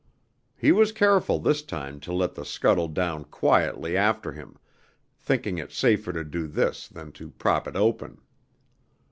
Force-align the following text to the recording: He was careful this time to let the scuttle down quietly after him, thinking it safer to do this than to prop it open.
He 0.57 0.71
was 0.71 0.91
careful 0.91 1.37
this 1.37 1.61
time 1.61 1.99
to 1.99 2.11
let 2.11 2.33
the 2.33 2.43
scuttle 2.43 2.87
down 2.87 3.23
quietly 3.25 3.95
after 3.95 4.31
him, 4.31 4.57
thinking 5.15 5.59
it 5.59 5.71
safer 5.71 6.11
to 6.11 6.23
do 6.23 6.47
this 6.47 6.87
than 6.87 7.11
to 7.11 7.29
prop 7.29 7.67
it 7.67 7.75
open. 7.75 8.19